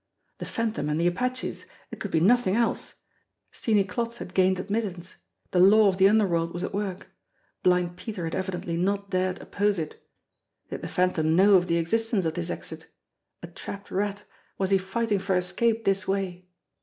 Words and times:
The 0.39 0.45
Phantom 0.47 0.89
and 0.89 0.99
the 0.99 1.05
apaches! 1.05 1.67
It 1.91 1.99
could 1.99 2.09
be 2.09 2.19
nothing 2.19 2.55
else! 2.55 2.95
Steenie 3.51 3.83
Klotz 3.87 4.17
had 4.17 4.33
gained 4.33 4.57
admittance 4.57 5.17
the 5.51 5.59
law 5.59 5.89
of 5.89 5.97
the 5.97 6.09
underworld 6.09 6.55
was 6.55 6.63
at 6.63 6.71
>vork. 6.71 7.11
Blind 7.61 7.97
Peter 7.97 8.23
had 8.23 8.33
evidently 8.33 8.77
not 8.77 9.11
dared 9.11 9.39
oppose 9.41 9.77
it. 9.77 10.01
Did 10.71 10.81
BLIND 10.81 10.81
PETER'S 10.81 10.95
293 10.95 10.95
the 10.95 10.95
Phantom 10.95 11.35
know 11.35 11.53
of 11.55 11.67
the 11.67 11.77
existence 11.77 12.25
of 12.25 12.33
this 12.33 12.49
exit? 12.49 12.87
A 13.43 13.47
trapped 13.47 13.91
rat, 13.91 14.23
was 14.57 14.71
he 14.71 14.79
fighting 14.79 15.19
for 15.19 15.35
escape 15.35 15.85
this 15.85 16.07
way? 16.07 16.47